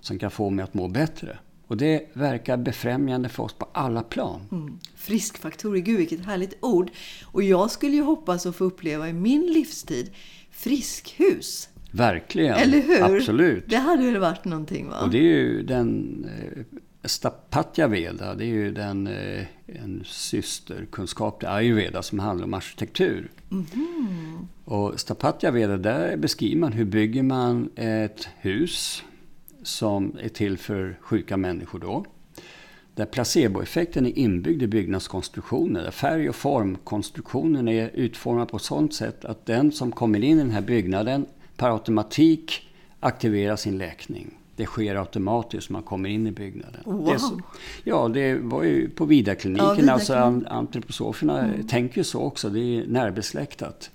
[0.00, 1.38] som kan få mig att må bättre.
[1.66, 4.40] Och det verkar befrämjande för oss på alla plan.
[4.52, 4.78] Mm.
[4.94, 6.90] Friskfaktorer, gud vilket härligt ord.
[7.24, 10.10] Och jag skulle ju hoppas att få uppleva i min livstid
[10.50, 11.68] friskhus.
[11.92, 12.54] Verkligen.
[12.54, 13.16] Eller hur?
[13.16, 13.64] Absolut.
[13.68, 15.00] Det hade väl varit någonting va?
[15.00, 16.62] Och det är ju den eh,
[17.04, 23.30] Stapatya Veda, det är ju den, eh, en systerkunskap till ayurveda som handlar om arkitektur.
[24.64, 29.02] Och Stapatya Veda, där beskriver man hur bygger man ett hus
[29.62, 32.04] som är till för sjuka människor då.
[32.94, 35.84] Där placeboeffekten är inbyggd i byggnadskonstruktionen.
[35.84, 40.38] Där färg och formkonstruktionen är utformad på ett sådant sätt att den som kommer in
[40.38, 41.26] i den här byggnaden
[41.62, 42.68] per automatik
[43.00, 44.34] aktiverar sin läkning.
[44.56, 46.80] Det sker automatiskt man kommer in i byggnaden.
[46.84, 47.12] Wow.
[47.12, 47.40] Det så,
[47.84, 49.64] ja, det var ju på Vidarkliniken.
[49.66, 49.94] Ja, Vidarkliniken.
[49.94, 52.50] Alltså an- antroposoferna tänker ju så också.
[52.50, 53.90] Det är närbesläktat.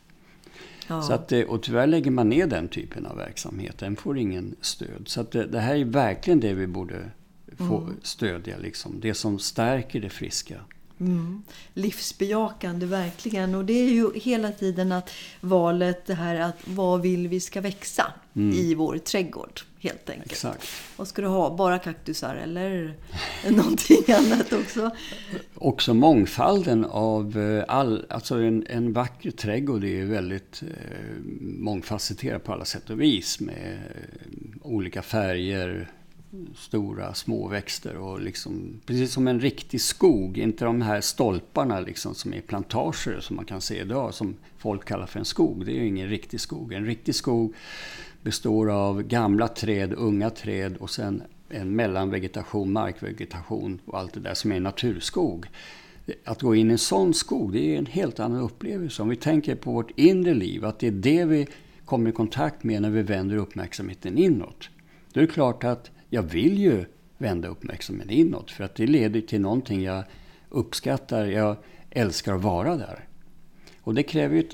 [0.87, 1.01] ja.
[1.01, 3.77] Så att, eh, och tyvärr lägger man ner den typen av verksamhet.
[3.77, 5.03] Den får ingen stöd.
[5.05, 7.11] Så att det, det här är verkligen det vi borde
[7.57, 8.57] få stödja.
[8.57, 8.99] Liksom.
[8.99, 10.55] Det som stärker det friska.
[10.99, 11.43] Mm.
[11.73, 13.55] Livsbejakande, verkligen.
[13.55, 17.61] Och det är ju hela tiden att valet, det här att vad vill vi ska
[17.61, 18.13] växa
[18.53, 20.31] i vår trädgård, helt enkelt.
[20.31, 20.67] Exakt.
[20.95, 21.55] Vad ska du ha?
[21.55, 22.93] Bara kaktusar eller
[23.49, 24.91] någonting annat också?
[25.55, 32.53] Också mångfalden av eh, all, alltså en, en vacker trädgård är väldigt eh, mångfacetterad på
[32.53, 34.31] alla sätt och vis med eh,
[34.61, 35.91] olika färger,
[36.55, 42.33] stora småväxter och liksom precis som en riktig skog, inte de här stolparna liksom som
[42.33, 45.65] är plantager som man kan se idag som folk kallar för en skog.
[45.65, 46.73] Det är ju ingen riktig skog.
[46.73, 47.53] En riktig skog
[48.21, 54.33] består av gamla träd, unga träd och sen en mellanvegetation, markvegetation och allt det där
[54.33, 55.45] som är naturskog.
[56.25, 59.01] Att gå in i en sån skog, det är en helt annan upplevelse.
[59.01, 61.47] Om vi tänker på vårt inre liv, att det är det vi
[61.85, 64.69] kommer i kontakt med när vi vänder uppmärksamheten inåt.
[65.13, 66.85] Då är det klart att jag vill ju
[67.17, 70.03] vända uppmärksamheten inåt för att det leder till någonting jag
[70.49, 71.55] uppskattar, jag
[71.89, 72.99] älskar att vara där.
[73.81, 74.53] Och det kräver ju, ett,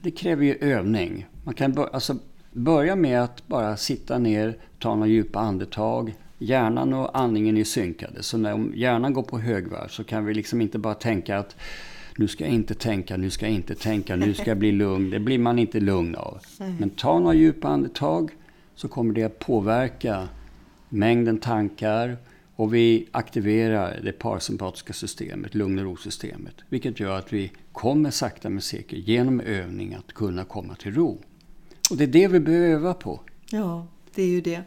[0.00, 1.26] det kräver ju övning.
[1.44, 2.16] Man kan bör, alltså
[2.52, 6.14] börja med att bara sitta ner, ta några djupa andetag.
[6.38, 8.22] Hjärnan och andningen är synkade.
[8.22, 11.56] Så när hjärnan går på högvarv så kan vi liksom inte bara tänka att
[12.16, 15.10] nu ska jag inte tänka, nu ska jag inte tänka, nu ska jag bli lugn.
[15.10, 16.38] Det blir man inte lugn av.
[16.78, 18.30] Men ta några djupa andetag
[18.74, 20.28] så kommer det att påverka
[20.92, 22.16] mängden tankar
[22.56, 26.54] och vi aktiverar det parasympatiska systemet, lugn och ro-systemet.
[26.68, 31.22] Vilket gör att vi kommer sakta men säkert genom övning att kunna komma till ro.
[31.90, 33.20] Och det är det vi behöver öva på.
[33.50, 34.62] Ja, det är ju det.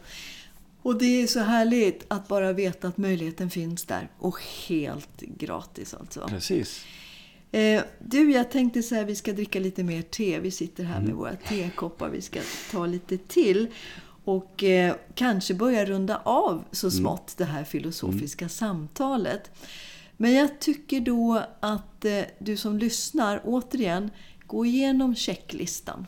[0.81, 4.09] Och det är så härligt att bara veta att möjligheten finns där.
[4.17, 6.27] Och helt gratis alltså.
[6.27, 6.85] Precis.
[7.51, 10.39] Eh, du, jag tänkte så här, vi ska dricka lite mer te.
[10.39, 12.09] Vi sitter här med våra tekoppar.
[12.09, 12.39] Vi ska
[12.71, 13.67] ta lite till.
[14.25, 19.51] Och eh, kanske börja runda av så smått det här filosofiska samtalet.
[20.17, 24.11] Men jag tycker då att eh, du som lyssnar, återigen,
[24.47, 26.05] gå igenom checklistan.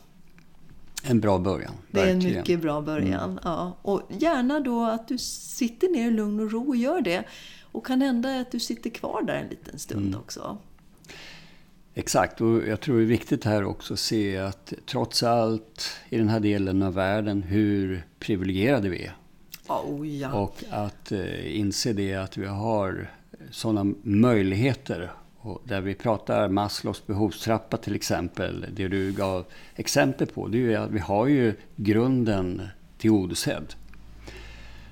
[1.04, 1.72] En bra början.
[1.90, 3.40] Det är en mycket bra början.
[3.44, 3.76] Ja.
[3.82, 7.24] Och gärna då att du sitter ner i lugn och ro och gör det.
[7.72, 10.58] Och kan hända att du sitter kvar där en liten stund också.
[11.98, 16.18] Exakt, och jag tror det är viktigt här också att se att trots allt i
[16.18, 19.12] den här delen av världen hur privilegierade vi är.
[19.68, 20.32] Oh, ja.
[20.32, 23.10] Och att eh, inse det att vi har
[23.50, 25.10] sådana möjligheter.
[25.38, 28.66] Och där vi pratar Maslows behovstrappa till exempel.
[28.72, 30.48] Det du gav exempel på.
[30.48, 32.62] Det är ju att vi har ju grunden
[32.98, 33.74] tillgodosedd.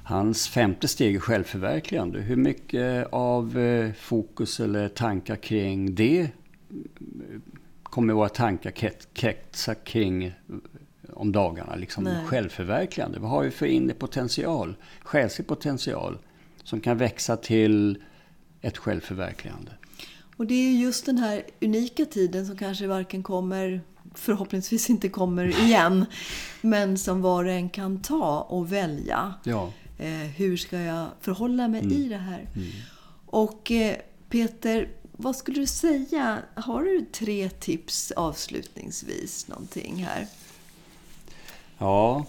[0.03, 2.21] Hans femte steg är självförverkligande.
[2.21, 6.31] Hur mycket av eh, fokus eller tankar kring det
[7.83, 8.71] kommer våra tankar
[9.13, 10.33] kretsa kring eh,
[11.13, 11.75] om dagarna?
[11.75, 12.27] Liksom Nej.
[12.27, 13.19] självförverkligande.
[13.19, 14.77] Vad har vi för inre potential?
[15.03, 16.19] Själslig potential
[16.63, 18.03] som kan växa till
[18.61, 19.73] ett självförverkligande.
[20.37, 23.81] Och det är just den här unika tiden som kanske varken kommer,
[24.15, 26.07] förhoppningsvis inte kommer igen,
[26.61, 29.35] men som var och en kan ta och välja.
[29.45, 29.73] Ja.
[29.99, 31.93] Eh, hur ska jag förhålla mig mm.
[31.93, 32.49] i det här?
[32.55, 32.69] Mm.
[33.27, 33.97] Och eh,
[34.29, 36.43] Peter, vad skulle du säga?
[36.55, 39.49] Har du tre tips avslutningsvis?
[39.49, 40.27] Någonting här?
[41.79, 42.27] Ja.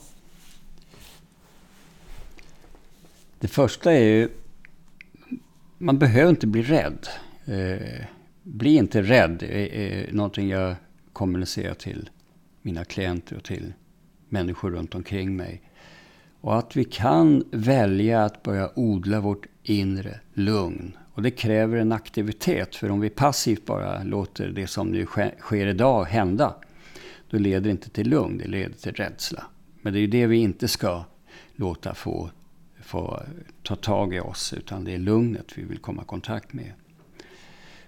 [3.39, 4.30] Det första är ju...
[5.78, 7.08] Man behöver inte bli rädd.
[7.45, 8.06] Eh,
[8.43, 9.43] bli inte rädd.
[9.43, 10.76] är, är någonting jag
[11.13, 12.10] kommunicerar till
[12.62, 13.73] mina klienter och till
[14.30, 15.62] människor runt omkring mig.
[16.41, 20.97] Och att vi kan välja att börja odla vårt inre lugn.
[21.17, 22.75] Och det kräver en aktivitet.
[22.75, 25.06] För om vi passivt bara låter det som nu
[25.39, 26.56] sker idag hända.
[27.30, 29.43] Då leder det inte till lugn, det leder till rädsla.
[29.82, 31.03] Men det är det vi inte ska
[31.56, 32.30] låta få,
[32.82, 33.23] få
[33.63, 34.53] ta tag i oss.
[34.53, 36.71] Utan det är lugnet vi vill komma i kontakt med.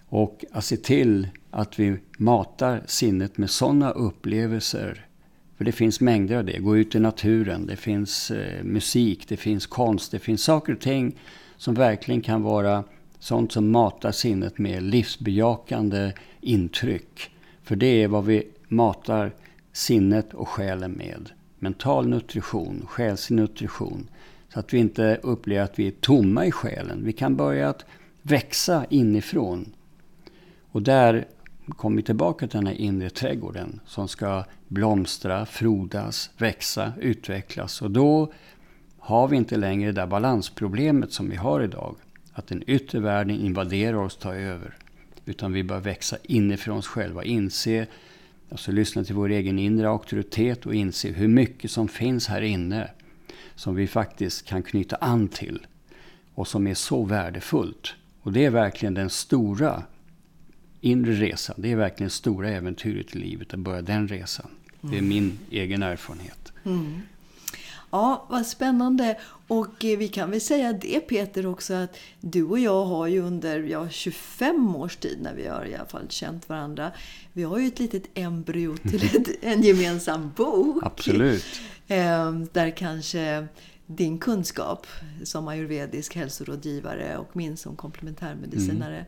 [0.06, 5.06] Och att se till att vi matar sinnet med sådana upplevelser
[5.58, 6.60] för det finns mängder av det.
[6.60, 10.80] Gå ut i naturen, det finns eh, musik, det finns konst, det finns saker och
[10.80, 11.20] ting
[11.58, 12.84] som verkligen kan vara
[13.20, 17.32] sånt som matar sinnet med livsbejakande intryck.
[17.64, 19.32] För det är vad vi matar
[19.74, 21.30] sinnet och själen med.
[21.60, 24.10] Mental nutrition, själslig nutrition.
[24.54, 27.04] Så att vi inte upplever att vi är tomma i själen.
[27.04, 27.86] Vi kan börja att
[28.22, 29.74] växa inifrån.
[30.72, 31.28] Och där
[31.70, 37.82] kommer vi tillbaka till den här inre trädgården som ska blomstra, frodas, växa, utvecklas.
[37.82, 38.34] Och då
[39.00, 41.96] har vi inte längre det där balansproblemet som vi har idag.
[42.39, 44.75] Att den yttre världen invaderar oss, tar över.
[45.25, 47.88] Utan vi bör växa inifrån oss själva, inse,
[48.52, 52.91] alltså lyssna till vår egen inre auktoritet och inse hur mycket som finns här inne.
[53.56, 55.65] Som vi faktiskt kan knyta an till.
[56.36, 57.93] Och som är så värdefullt.
[58.21, 59.84] Och det är verkligen den stora
[60.82, 61.56] inre resan.
[61.60, 64.49] Det är verkligen stora äventyret i livet, att börja den resan.
[64.82, 66.54] Det är min egen erfarenhet.
[66.63, 67.02] Mm.
[67.91, 69.17] Ja, vad spännande.
[69.50, 73.20] Och eh, vi kan väl säga det Peter också att du och jag har ju
[73.22, 76.92] under ja, 25 års tid när vi har i alla fall känt varandra.
[77.34, 80.84] Vi har ju ett litet embryo till ett, en gemensam bok.
[80.84, 81.46] Absolut.
[81.88, 83.48] Ehm, där kanske
[83.86, 84.88] din kunskap
[85.24, 89.06] som ayurvedisk hälsorådgivare och min som komplementärmedicinare mm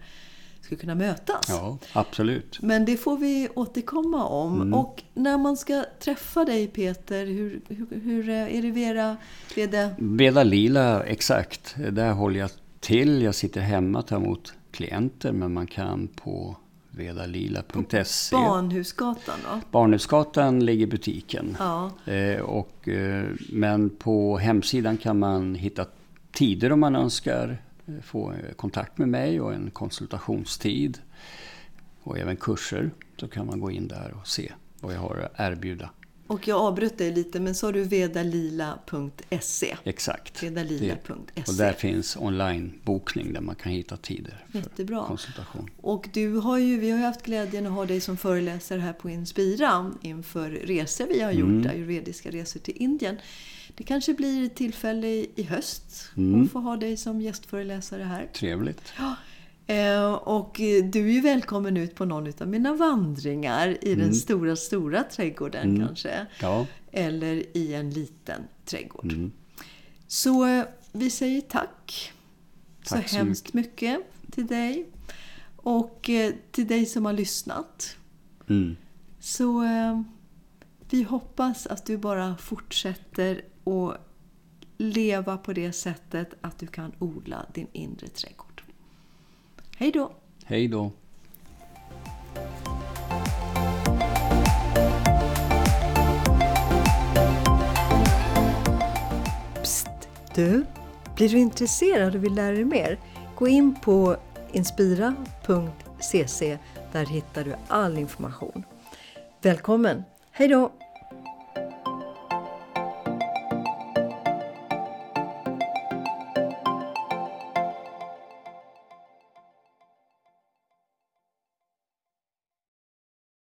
[0.71, 1.45] skulle kunna mötas.
[1.49, 2.61] Ja, absolut.
[2.61, 4.61] Men det får vi återkomma om.
[4.61, 4.73] Mm.
[4.73, 9.17] Och när man ska träffa dig Peter, hur, hur, hur är det Vera?
[9.55, 9.89] Veda?
[9.97, 11.75] Veda Lila, exakt.
[11.91, 13.21] Där håller jag till.
[13.21, 16.55] Jag sitter hemma och tar emot klienter, men man kan på
[16.91, 18.35] vedalila.se.
[18.35, 19.59] Barnhusgatan då?
[19.71, 21.57] Barnhusgatan ligger butiken.
[21.59, 21.91] Ja.
[22.05, 25.85] Eh, och, eh, men på hemsidan kan man hitta
[26.31, 27.57] tider om man önskar
[28.03, 30.99] få kontakt med mig och en konsultationstid.
[32.03, 32.91] Och även kurser.
[33.17, 35.89] Så kan man gå in där och se vad jag har att erbjuda.
[36.31, 39.75] Och jag avbröt dig lite, men sa du vedalila.se?
[39.83, 40.43] Exakt.
[40.43, 41.43] Vedalila.se.
[41.47, 45.05] Och där finns onlinebokning där man kan hitta tider för Jättebra.
[45.07, 45.69] konsultation.
[45.81, 48.93] Och du har ju, vi har ju haft glädjen att ha dig som föreläsare här
[48.93, 51.69] på Inspira inför resor vi har gjort, mm.
[51.69, 53.17] ayurvediska resor till Indien.
[53.75, 56.43] Det kanske blir ett tillfälle i höst mm.
[56.43, 58.29] att få ha dig som gästföreläsare här.
[58.33, 58.93] Trevligt.
[58.97, 59.15] Ja.
[59.73, 60.53] Eh, och
[60.83, 64.05] du är ju välkommen ut på någon av mina vandringar i mm.
[64.05, 65.87] den stora, stora trädgården mm.
[65.87, 66.25] kanske.
[66.41, 66.67] Ja.
[66.91, 69.11] Eller i en liten trädgård.
[69.11, 69.31] Mm.
[70.07, 72.13] Så eh, vi säger tack,
[72.85, 73.99] tack så, så hemskt mycket.
[73.99, 74.85] mycket till dig.
[75.55, 77.95] Och eh, till dig som har lyssnat.
[78.49, 78.75] Mm.
[79.19, 79.63] Så
[80.89, 83.95] vi hoppas att du bara fortsätter och
[84.77, 88.63] leva på det sättet att du kan odla din inre trädgård.
[89.77, 90.11] Hej då!
[90.45, 90.91] Hej då!
[99.61, 99.87] Psst!
[100.35, 100.65] Du,
[101.15, 102.99] blir du intresserad och vill lära dig mer?
[103.35, 104.17] Gå in på
[104.51, 106.57] inspira.cc
[106.91, 108.63] Där hittar du all information.
[109.41, 110.03] Välkommen!
[110.31, 110.71] Hej då!